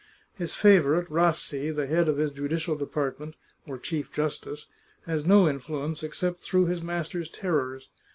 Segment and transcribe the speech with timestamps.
[0.33, 3.35] His favourite, Rassi, the head of his judicial department
[3.67, 4.65] (or chief justice)
[5.05, 7.89] has no influence except through his master's terrors.